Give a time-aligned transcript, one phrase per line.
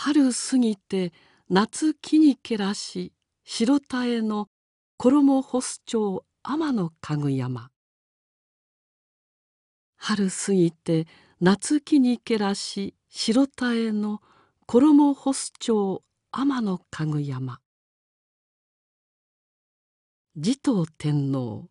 [0.00, 1.12] 春過ぎて
[1.50, 3.12] 夏木にけらし
[3.42, 4.48] 白妙の
[4.96, 7.70] 衣干す町天の家具山。
[9.96, 11.08] 春過ぎて
[11.40, 14.20] 夏木にけらし白妙の
[14.66, 17.58] 衣干す町天の家具山。
[20.36, 21.68] 持統天皇。